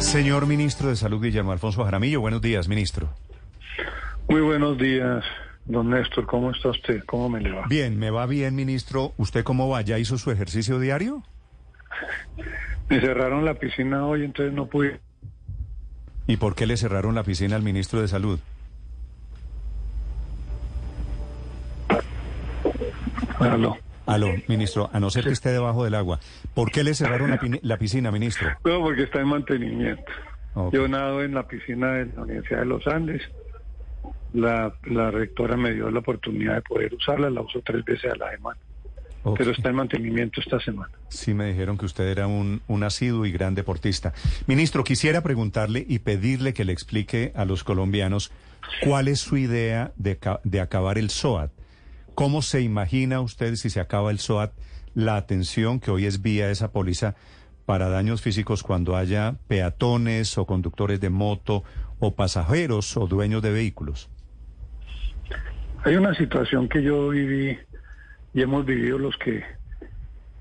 [0.00, 3.10] Señor ministro de Salud, Guillermo Alfonso Jaramillo, buenos días, ministro.
[4.28, 5.22] Muy buenos días,
[5.66, 6.26] don Néstor.
[6.26, 7.04] ¿Cómo está usted?
[7.04, 7.66] ¿Cómo me le va?
[7.68, 9.12] Bien, me va bien, ministro.
[9.18, 9.82] ¿Usted cómo va?
[9.82, 11.22] ¿Ya hizo su ejercicio diario?
[12.88, 15.00] Me cerraron la piscina hoy, entonces no pude.
[16.26, 18.40] ¿Y por qué le cerraron la piscina al ministro de Salud?
[23.38, 23.76] Aló.
[24.14, 26.20] Aló, ministro, a no ser que esté debajo del agua.
[26.54, 28.48] ¿Por qué le cerraron la, pi- la piscina, ministro?
[28.64, 30.10] No, porque está en mantenimiento.
[30.72, 33.22] Yo nado en la piscina de la Universidad de los Andes.
[34.32, 38.16] La, la rectora me dio la oportunidad de poder usarla, la uso tres veces a
[38.16, 38.58] la semana.
[39.36, 40.90] Pero está en mantenimiento esta semana.
[41.08, 44.14] Sí, me dijeron que usted era un, un asiduo y gran deportista.
[44.46, 48.32] Ministro, quisiera preguntarle y pedirle que le explique a los colombianos
[48.82, 51.50] cuál es su idea de, de acabar el SOAT.
[52.20, 54.52] ¿Cómo se imagina usted si se acaba el SOAT
[54.92, 57.14] la atención que hoy es vía esa póliza
[57.64, 61.64] para daños físicos cuando haya peatones o conductores de moto
[61.98, 64.10] o pasajeros o dueños de vehículos?
[65.82, 67.58] Hay una situación que yo viví
[68.34, 69.42] y hemos vivido los que,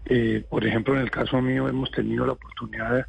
[0.07, 3.07] eh, por ejemplo, en el caso mío hemos tenido la oportunidad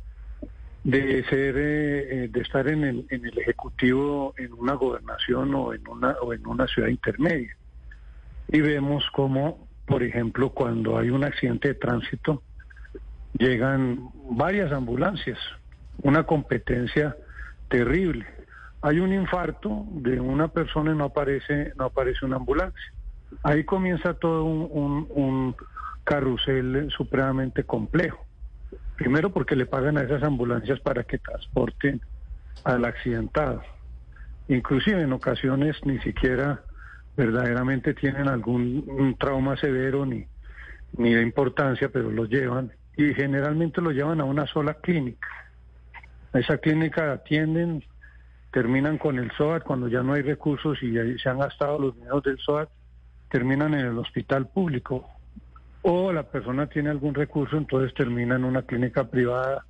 [0.85, 5.75] de ser, eh, eh, de estar en el, en el ejecutivo en una gobernación o
[5.75, 7.57] en una o en una ciudad intermedia
[8.53, 12.43] y vemos cómo, por ejemplo, cuando hay un accidente de tránsito
[13.39, 15.39] llegan varias ambulancias,
[16.03, 17.17] una competencia
[17.69, 18.27] terrible.
[18.83, 22.81] Hay un infarto de una persona y no aparece, no aparece una ambulancia.
[23.43, 25.57] Ahí comienza todo un, un-
[26.03, 28.27] carrusel supremamente complejo.
[28.97, 32.01] Primero porque le pagan a esas ambulancias para que transporten
[32.65, 33.63] al accidentado.
[34.49, 36.65] Inclusive en ocasiones ni siquiera
[37.21, 40.25] verdaderamente tienen algún trauma severo ni,
[40.97, 45.29] ni de importancia, pero lo llevan y generalmente lo llevan a una sola clínica.
[46.33, 47.85] A esa clínica atienden,
[48.53, 52.23] terminan con el SOAT cuando ya no hay recursos y se han gastado los dineros
[52.23, 52.71] del SOAT,
[53.29, 55.09] terminan en el hospital público.
[55.83, 59.65] O la persona tiene algún recurso, entonces termina en una clínica privada.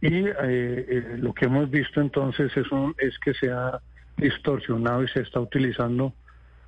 [0.00, 3.80] Y eh, eh, lo que hemos visto entonces es, un- es que se ha
[4.16, 6.12] distorsionado y se está utilizando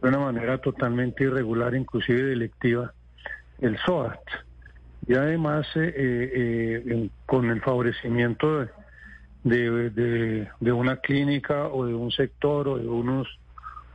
[0.00, 2.92] de una manera totalmente irregular, inclusive delictiva,
[3.60, 4.20] el SOAT.
[5.06, 8.66] Y además, eh, eh, con el favorecimiento
[9.44, 9.90] de,
[10.60, 13.26] de, una clínica o de un sector o de unos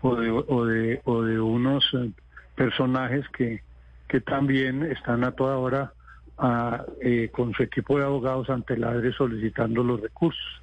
[0.01, 2.11] o de, o de, o de unos eh,
[2.55, 3.61] personajes que,
[4.07, 5.93] que también están a toda hora
[6.37, 10.61] a, eh, con su equipo de abogados ante la ADRE solicitando los recursos.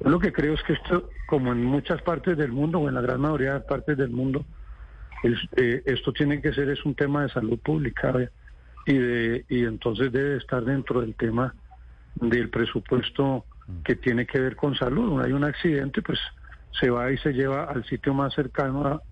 [0.00, 3.02] Lo que creo es que esto, como en muchas partes del mundo, o en la
[3.02, 4.46] gran mayoría de partes del mundo,
[5.22, 8.30] es- eh, esto tiene que ser es un tema de salud pública ¿ve?
[8.86, 11.54] y de y entonces debe estar dentro del tema
[12.14, 13.44] del presupuesto
[13.84, 15.20] que tiene que ver con salud.
[15.20, 16.18] Hay un accidente, pues
[16.72, 19.02] se va y se lleva al sitio más cercano a-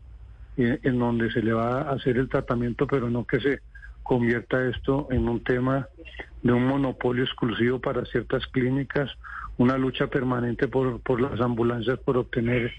[0.57, 3.61] en, en donde se le va a hacer el tratamiento, pero no que se
[4.07, 5.89] convierta esto en un tema
[6.43, 9.11] de un monopolio exclusivo para ciertas clínicas,
[9.59, 12.73] una lucha permanente por, por las ambulancias por obtener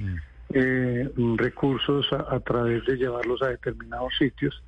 [0.54, 4.64] eh, recursos a, a través de llevarlos a determinados sitios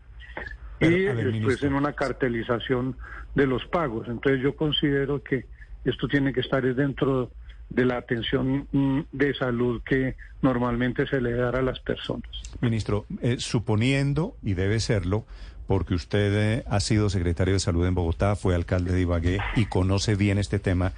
[0.80, 1.68] Pero, y ver, después ministro.
[1.70, 2.96] en una cartelización
[3.36, 4.08] de los pagos.
[4.10, 5.46] Entonces yo considero que
[5.86, 7.32] esto tiene que estar es dentro
[7.70, 12.30] de la atención mm, de salud que normalmente se le dará a las personas.
[12.62, 15.26] Ministro, eh, suponiendo, y debe serlo,
[15.70, 19.66] porque usted eh, ha sido secretario de Salud en Bogotá, fue alcalde de Ibagué y
[19.66, 20.94] conoce bien este tema,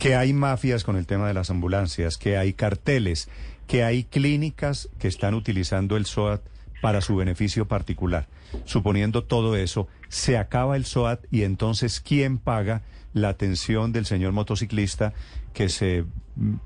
[0.00, 3.28] que hay mafias con el tema de las ambulancias, que hay carteles,
[3.68, 6.42] que hay clínicas que están utilizando el SOAT
[6.82, 8.26] para su beneficio particular.
[8.64, 12.82] Suponiendo todo eso, se acaba el SOAT y entonces ¿quién paga
[13.12, 15.12] la atención del señor motociclista
[15.54, 16.04] que se,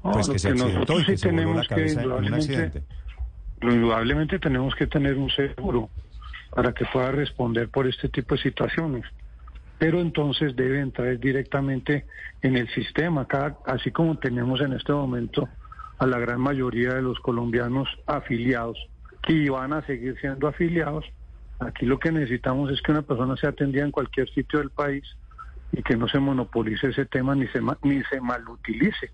[0.03, 2.03] pues, No, que se que accidentó y que sí se voló la tenemos que, cabeza
[2.05, 2.83] en un accidente?
[3.61, 5.91] Indudablemente tenemos que tener un seguro
[6.55, 9.05] para que pueda responder por este tipo de situaciones.
[9.79, 12.07] Pero entonces debe entrar directamente
[12.43, 15.49] en el sistema, cada- así como tenemos en este momento
[15.99, 18.79] a la gran mayoría de los colombianos afiliados
[19.27, 21.05] y van a seguir siendo afiliados.
[21.59, 25.05] Aquí lo que necesitamos es que una persona sea atendida en cualquier sitio del país
[25.73, 29.11] y que no se monopolice ese tema ni se ni se malutilice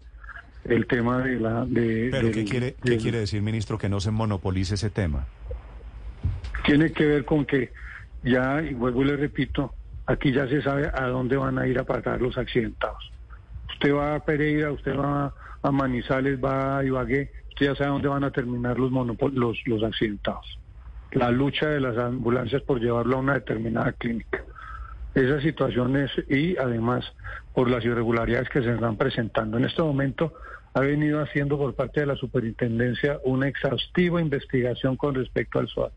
[0.64, 4.00] el tema de la de ¿Pero del- qué quiere, qué quiere decir, ministro, que no
[4.00, 5.26] se monopolice ese tema?
[6.70, 7.72] Tiene que ver con que
[8.22, 9.74] ya, y vuelvo y le repito,
[10.06, 13.10] aquí ya se sabe a dónde van a ir a pagar los accidentados.
[13.72, 18.06] Usted va a Pereira, usted va a Manizales, va a Ibagué, usted ya sabe dónde
[18.06, 18.92] van a terminar los,
[19.32, 20.46] los, los accidentados.
[21.10, 24.44] La lucha de las ambulancias por llevarlo a una determinada clínica.
[25.16, 27.04] esas situaciones y además
[27.52, 29.58] por las irregularidades que se están presentando.
[29.58, 30.34] En este momento
[30.74, 35.92] ha venido haciendo por parte de la superintendencia una exhaustiva investigación con respecto al SOAT.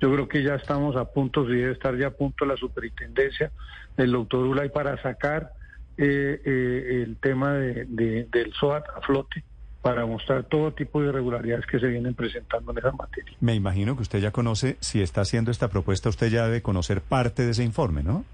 [0.00, 3.50] Yo creo que ya estamos a punto, si debe estar ya a punto la superintendencia
[3.96, 5.52] del doctor Ulay para sacar
[5.98, 9.44] eh, eh, el tema de, del SOAT a flote
[9.82, 13.32] para mostrar todo tipo de irregularidades que se vienen presentando en esa materia.
[13.40, 17.00] Me imagino que usted ya conoce, si está haciendo esta propuesta, usted ya debe conocer
[17.00, 18.24] parte de ese informe, ¿no?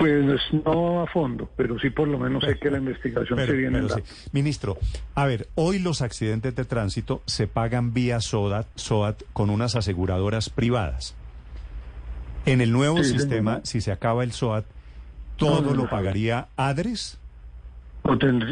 [0.00, 3.82] Pues no a fondo, pero sí por lo menos sé que la investigación se viene
[3.82, 3.96] dando.
[4.32, 4.78] Ministro,
[5.14, 10.48] a ver, hoy los accidentes de tránsito se pagan vía SOAT, SOAT con unas aseguradoras
[10.48, 11.14] privadas.
[12.46, 14.64] En el nuevo sistema, si se acaba el SOAT,
[15.36, 17.18] ¿todo lo pagaría ADRES?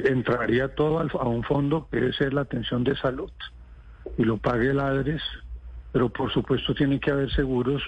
[0.04, 3.32] entraría todo a un fondo que debe ser la atención de salud
[4.18, 5.22] y lo pague el ADRES,
[5.92, 7.82] pero por supuesto tiene que haber seguros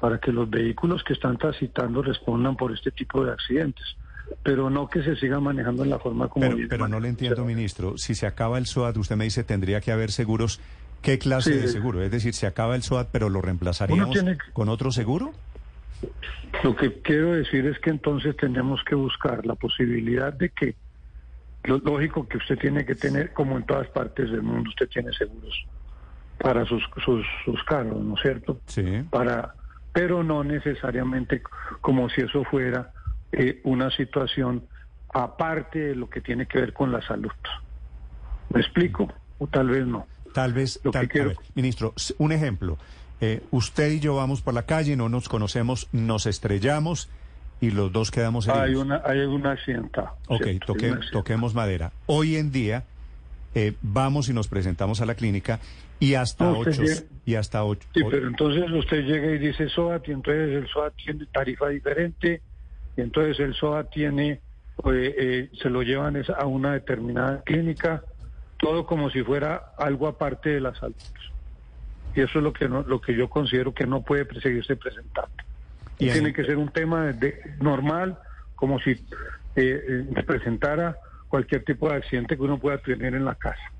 [0.00, 3.84] para que los vehículos que están transitando respondan por este tipo de accidentes,
[4.42, 6.48] pero no que se siga manejando en la forma como...
[6.48, 7.98] Pero, pero no le entiendo, ministro.
[7.98, 10.60] Si se acaba el SOAT, usted me dice, tendría que haber seguros.
[11.02, 12.02] ¿Qué clase de seguro?
[12.02, 14.18] Es decir, se acaba el SOAT, pero lo reemplazaríamos
[14.52, 15.32] con otro seguro.
[16.64, 20.76] Lo que quiero decir es que entonces tenemos que buscar la posibilidad de que,
[21.64, 25.12] lo lógico que usted tiene que tener, como en todas partes del mundo, usted tiene
[25.12, 25.66] seguros
[26.38, 28.58] para sus, sus, sus carros, ¿no es cierto?
[28.66, 29.04] Sí.
[29.10, 29.54] Para
[29.92, 31.42] pero no necesariamente
[31.80, 32.92] como si eso fuera
[33.32, 34.64] eh, una situación
[35.12, 37.32] aparte de lo que tiene que ver con la salud.
[38.50, 39.12] ¿Me explico?
[39.38, 40.06] O tal vez no.
[40.32, 40.92] Tal vez, lo
[41.54, 42.78] ministro, un ejemplo.
[43.20, 47.10] Eh, usted y yo vamos por la calle, no nos conocemos, nos estrellamos
[47.60, 48.66] y los dos quedamos heridos.
[48.66, 50.00] Hay una, hay accidente.
[50.28, 50.46] Ok,
[51.12, 51.92] toquemos madera.
[52.06, 52.84] Hoy en día
[53.54, 55.60] eh, vamos y nos presentamos a la clínica
[55.98, 56.82] y hasta ocho
[57.26, 57.86] y hasta ocho.
[57.92, 62.42] Sí, pero entonces usted llega y dice SOAT y entonces el SOAT tiene tarifa diferente
[62.96, 64.40] y entonces el SOAT tiene
[64.84, 68.02] eh, eh, se lo llevan a una determinada clínica
[68.56, 70.94] todo como si fuera algo aparte de la salud.
[72.14, 75.30] Y eso es lo que no, lo que yo considero que no puede seguirse presentando.
[75.98, 78.18] Y tiene que ser un tema de, normal
[78.54, 79.02] como si
[79.56, 80.96] eh, presentara
[81.30, 83.72] cualquier tipo de accidente que uno pueda tener en la casa.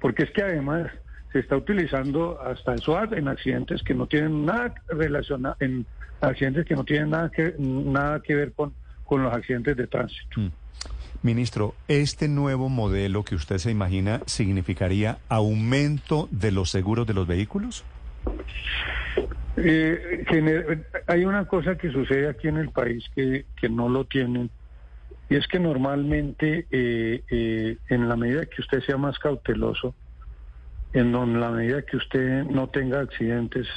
[0.00, 0.92] Porque es que además
[1.32, 5.86] se está utilizando hasta el SWAT en accidentes que no tienen nada relacionado, en
[6.20, 8.74] accidentes que no tienen nada que, nada que ver con,
[9.04, 10.40] con los accidentes de tránsito.
[10.40, 10.50] Mm.
[11.22, 17.26] Ministro, ¿este nuevo modelo que usted se imagina significaría aumento de los seguros de los
[17.26, 17.84] vehículos?
[19.56, 20.24] Eh,
[21.06, 24.50] hay una cosa que sucede aquí en el país que, que no lo tienen
[25.30, 29.94] y es que normalmente, eh, eh, en la medida que usted sea más cauteloso,
[30.92, 33.68] en la medida que usted no tenga accidentes,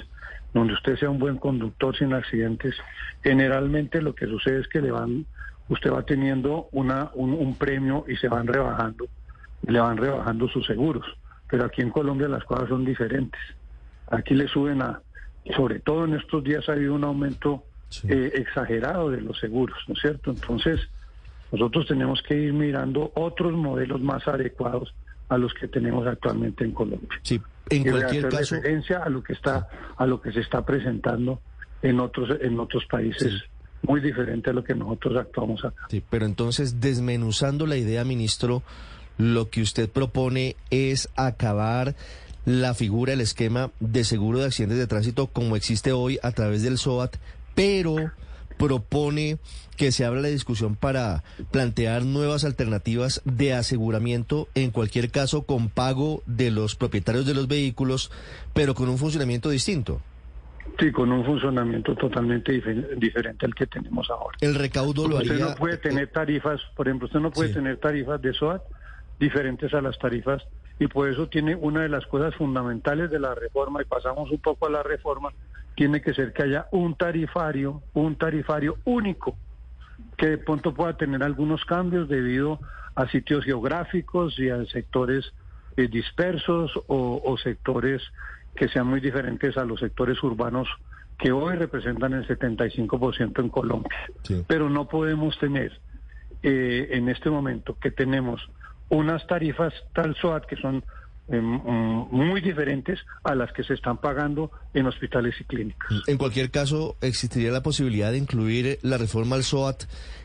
[0.52, 2.76] donde usted sea un buen conductor sin accidentes,
[3.24, 5.28] generalmente lo que sucede es que le van,
[5.70, 9.06] usted va teniendo una, un, premio y se van rebajando,
[9.68, 11.06] le van rebajando sus seguros.
[11.52, 13.40] Pero aquí en Colombia las cosas son diferentes.
[14.10, 15.02] Aquí le suben a,
[15.56, 17.64] sobre todo en estos días ha habido un aumento
[18.08, 20.32] eh, exagerado de los seguros, ¿no es cierto?
[20.32, 20.80] Entonces,
[21.54, 24.94] nosotros tenemos que ir mirando otros modelos más adecuados
[25.30, 27.20] a los que tenemos actualmente en Colombia.
[27.22, 27.40] Sí,
[27.70, 31.42] en cualquier caso referencia a lo que está a lo que se está presentando
[31.82, 33.44] en otros en otros países.
[33.84, 35.86] Muy diferente a lo que nosotros actuamos acá.
[35.90, 38.64] Sí, pero entonces desmenuzando la idea, ministro,
[39.18, 41.94] lo que usted propone es acabar
[42.45, 46.64] la figura, el esquema de seguro de accidentes de tránsito como existe hoy a través
[46.64, 47.18] del SOAT,
[47.56, 47.95] pero
[48.57, 49.38] propone
[49.78, 55.69] que se abra la discusión para plantear nuevas alternativas de aseguramiento, en cualquier caso con
[55.69, 58.12] pago de los propietarios de los vehículos,
[58.54, 60.02] pero con un funcionamiento distinto.
[60.80, 62.54] Sí, con un funcionamiento totalmente
[62.98, 64.38] diferente al que tenemos ahora.
[64.42, 65.33] El recaudo lo haría...
[65.33, 68.64] Usted no puede tener tarifas, por ejemplo, usted no puede tener tarifas de SOAT
[69.19, 70.42] diferentes a las tarifas
[70.80, 74.40] y por eso tiene una de las cosas fundamentales de la reforma y pasamos un
[74.40, 75.31] poco a la reforma
[75.75, 79.35] tiene que ser que haya un tarifario, un tarifario único,
[80.18, 82.59] que de pronto pueda tener algunos cambios debido
[82.95, 85.33] a sitios geográficos y a sectores
[85.77, 88.01] eh, dispersos o, sectores
[88.56, 90.68] que sean muy diferentes a los sectores urbanos
[91.18, 93.97] que hoy representan el 75% en Colombia.
[94.47, 95.80] Pero no podemos tener
[96.44, 98.42] eh, en este momento que tenemos
[98.89, 100.83] unas tarifas tal SOAT que son
[101.42, 105.90] muy diferentes a las que se están pagando en hospitales y clínicas.
[106.07, 109.83] En cualquier caso, ¿existiría la posibilidad de incluir la reforma al SOAT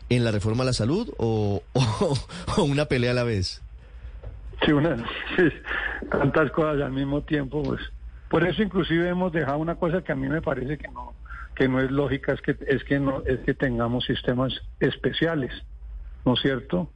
[0.08, 1.62] en la reforma a la salud o,
[2.58, 3.62] una pelea a la vez?
[4.64, 4.96] Sí, una,
[6.10, 7.80] tantas cosas al mismo tiempo, pues.
[8.28, 11.14] Por eso inclusive hemos dejado una cosa que a mí me parece que no,
[11.54, 15.52] que no es lógica es que es que no es que tengamos sistemas especiales,
[16.24, 16.90] ¿no es cierto?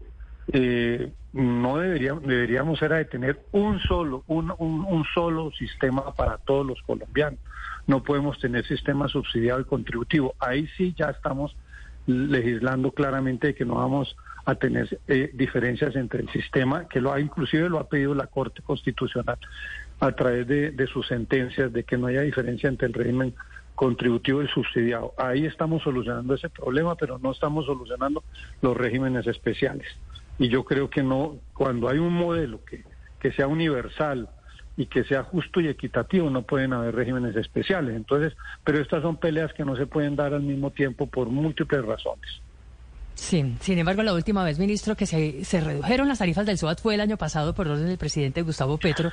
[0.52, 6.66] Eh, no deberíamos deberíamos era de tener un solo un, un, solo sistema para todos
[6.66, 7.40] los colombianos.
[7.86, 10.34] No podemos tener sistema subsidiado y contributivo.
[10.38, 11.56] Ahí sí ya estamos
[12.06, 17.20] legislando claramente que no vamos a tener eh, diferencias entre el sistema, que lo ha
[17.20, 19.38] inclusive lo ha pedido la Corte Constitucional
[20.00, 23.34] a través de, de sus sentencias, de que no haya diferencia entre el régimen
[23.74, 25.14] contributivo y subsidiado.
[25.16, 28.22] Ahí estamos solucionando ese problema, pero no estamos solucionando
[28.60, 29.86] los regímenes especiales.
[30.38, 32.84] Y yo creo que no, cuando hay un modelo que,
[33.20, 34.28] que sea universal
[34.76, 37.94] y que sea justo y equitativo, no pueden haber regímenes especiales.
[37.94, 38.34] Entonces,
[38.64, 42.40] pero estas son peleas que no se pueden dar al mismo tiempo por múltiples razones.
[43.14, 46.80] Sí, sin embargo, la última vez, ministro, que se, se redujeron las tarifas del SOAT
[46.80, 49.10] fue el año pasado por orden del presidente Gustavo Petro,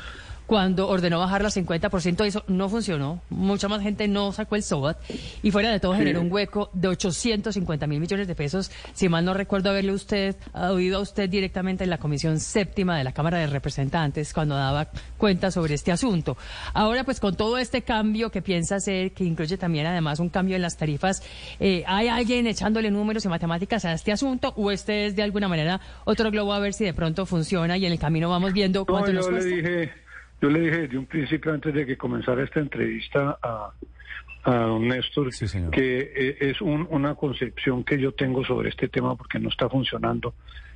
[0.50, 3.22] cuando ordenó bajarlas 50%, eso no funcionó.
[3.30, 4.98] Mucha más gente no sacó el SOAT
[5.44, 8.72] y fuera de todo generó un hueco de 850 mil millones de pesos.
[8.94, 13.04] Si mal no recuerdo haberle usted oído a usted directamente en la Comisión Séptima de
[13.04, 14.90] la Cámara de Representantes cuando daba
[15.20, 16.36] cuenta sobre este asunto.
[16.74, 20.56] Ahora, pues con todo este cambio que piensa hacer, que incluye también además un cambio
[20.56, 21.22] en las tarifas,
[21.60, 25.48] eh, ¿hay alguien echándole números y matemáticas a este asunto o este es de alguna
[25.48, 28.84] manera otro globo a ver si de pronto funciona y en el camino vamos viendo
[28.84, 30.09] cuánto nos cuesta?
[30.42, 33.72] Yo le dije desde un principio, antes de que comenzara esta entrevista a,
[34.44, 35.30] a don Néstor,
[35.72, 40.34] que eh, es una concepción que yo tengo sobre este tema porque no está funcionando.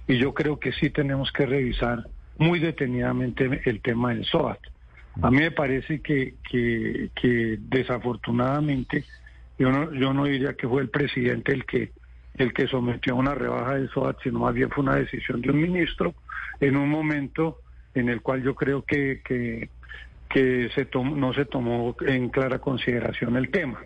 [0.08, 2.06] Y yo creo que sí tenemos que revisar
[2.38, 4.60] muy detenidamente el tema del SOAT.
[5.22, 9.06] A mí me parece que, que, que desafortunadamente,
[9.58, 11.92] yo no, yo no diría que fue el presidente el que
[12.36, 15.52] el que sometió a una rebaja del SOAT, sino más bien fue una decisión de
[15.52, 16.16] un ministro
[16.60, 17.60] en un momento
[17.94, 19.70] en el cual yo creo que, que,
[20.74, 23.80] se no se tomó en clara consideración el tema.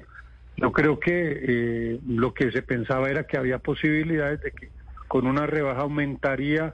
[0.56, 1.12] Yo creo que
[1.42, 4.70] eh, lo que se pensaba era que había posibilidades de que
[5.08, 6.74] con una rebaja aumentaría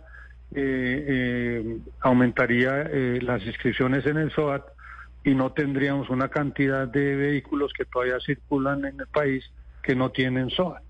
[0.56, 2.88] eh, eh, aumentaría
[3.22, 4.64] las inscripciones en el SOAT
[5.24, 9.44] y no tendríamos una cantidad de vehículos que todavía circulan en el país
[9.82, 10.84] que no tienen SOAT.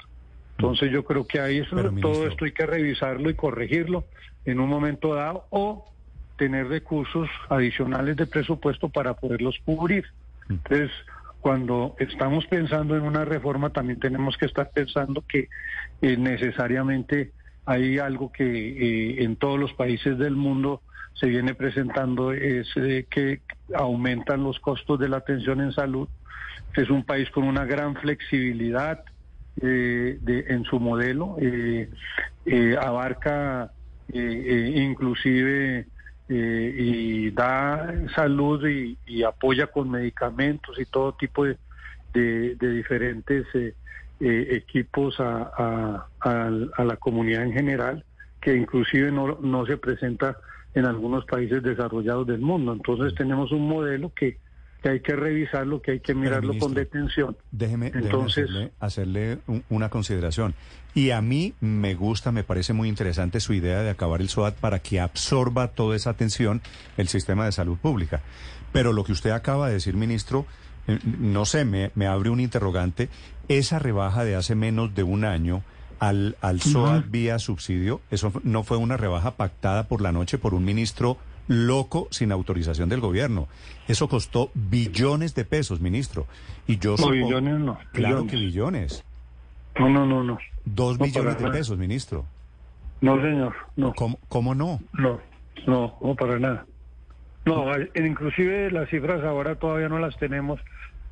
[0.58, 4.06] Entonces yo creo que ahí eso, todo esto hay que revisarlo y corregirlo
[4.46, 5.93] en un momento dado o
[6.38, 10.06] tener recursos adicionales de presupuesto para poderlos cubrir.
[10.50, 10.92] Entonces,
[11.44, 15.50] cuando estamos pensando en una reforma, también tenemos que estar pensando que
[16.02, 17.34] eh, necesariamente
[17.66, 20.82] hay algo que eh, en todos los países del mundo
[21.14, 23.42] se viene presentando, es eh, que
[23.76, 26.08] aumentan los costos de la atención en salud.
[26.76, 29.04] Es un país con una gran flexibilidad
[29.58, 31.38] de, en su modelo,
[32.80, 33.72] abarca
[34.12, 35.88] inclusive
[36.36, 43.76] eh, y da salud y, apoya con medicamentos y todo tipo de, diferentes eh,
[44.20, 48.04] eh, equipos a, a, la comunidad en general,
[48.42, 50.36] que inclusive no, no se presenta
[50.74, 52.74] en algunos países desarrollados del mundo.
[52.74, 54.40] Entonces tenemos un modelo que
[54.84, 57.38] que hay que revisarlo, que hay que mirarlo con detención.
[57.52, 58.50] Déjeme, Entonces,
[58.82, 60.56] hacerle, una consideración.
[60.94, 64.56] Y a mí me gusta, me parece muy interesante su idea de acabar el SOAT
[64.56, 66.62] para que absorba toda esa atención
[66.98, 68.22] el sistema de salud pública.
[68.74, 70.46] Pero lo que usted acaba de decir, ministro,
[70.88, 73.08] eh, no sé, me, me abre un interrogante.
[73.48, 75.64] Esa rebaja de hace menos de un año
[76.00, 80.54] al, al SOAT vía subsidio, ¿eso no fue una rebaja pactada por la noche por
[80.54, 83.48] un ministro loco sin autorización del gobierno.
[83.88, 86.26] Eso costó billones de pesos, ministro.
[86.68, 87.78] Y yo no, billones no.
[87.92, 89.04] Claro que billones.
[89.78, 90.38] No, no, no, no.
[90.66, 92.26] Dos billones de pesos, ministro.
[93.02, 93.94] No, señor, no.
[93.94, 94.80] ¿Cómo, ¿Cómo, no?
[94.94, 95.20] No,
[95.68, 96.66] no, no para nada.
[97.46, 100.62] No, inclusive las cifras ahora todavía no las tenemos,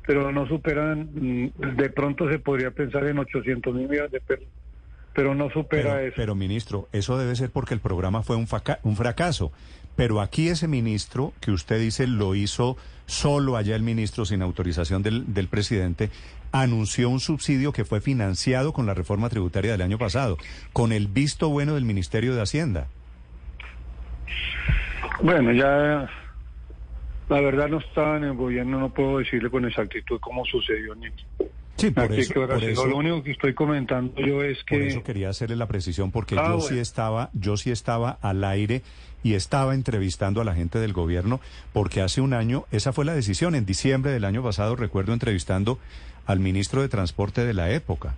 [0.06, 4.46] pero no superan, mm, de pronto se podría pensar en 800 mil millones de pesos,
[5.14, 6.14] pero no supera eso.
[6.16, 8.46] Pero, ministro, eso debe ser porque el programa fue un,
[8.82, 9.52] un fracaso.
[9.94, 12.76] Pero aquí ese ministro, que usted dice lo hizo
[13.06, 16.08] solo allá el ministro sin autorización del, del presidente,
[16.50, 20.38] anunció un subsidio que fue financiado con la reforma tributaria del año pasado,
[20.72, 22.86] con el visto bueno del Ministerio de Hacienda.
[25.22, 26.08] Bueno, ya
[27.28, 31.08] la verdad no estaba en el gobierno, no puedo decirle con exactitud cómo sucedió ni
[31.82, 34.78] Sí, por eso, lo único que estoy comentando yo es que...
[34.78, 38.44] Por eso quería hacerle la precisión, porque ah, yo sí estaba, yo sí estaba al
[38.44, 38.82] aire
[39.24, 41.40] y estaba entrevistando a la gente del gobierno,
[41.72, 45.80] porque hace un año, esa fue la decisión, en diciembre del año pasado, recuerdo entrevistando
[46.24, 48.10] al ministro de Transporte de la época.